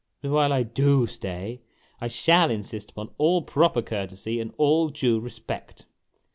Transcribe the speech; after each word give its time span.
But 0.23 0.31
while 0.31 0.51
I 0.51 0.63
do 0.63 1.05
stay 1.05 1.61
I 1.99 2.07
shall 2.07 2.49
insist 2.49 2.89
upon 2.89 3.11
all 3.19 3.43
proper 3.43 3.83
courtesy 3.83 4.39
and 4.39 4.51
all 4.57 4.91
clue 4.91 5.19
respect 5.19 5.85